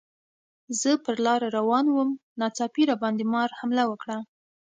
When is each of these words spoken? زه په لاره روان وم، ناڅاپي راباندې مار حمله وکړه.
زه 0.79 0.91
په 1.03 1.11
لاره 1.25 1.47
روان 1.57 1.85
وم، 1.89 2.09
ناڅاپي 2.39 2.83
راباندې 2.89 3.25
مار 3.33 3.49
حمله 3.59 3.83
وکړه. 3.87 4.17